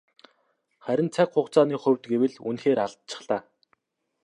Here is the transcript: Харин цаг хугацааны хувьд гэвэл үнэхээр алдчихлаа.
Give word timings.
Харин 0.85 1.07
цаг 1.15 1.27
хугацааны 1.33 1.75
хувьд 1.81 2.03
гэвэл 2.11 2.35
үнэхээр 2.47 2.79
алдчихлаа. 2.85 3.41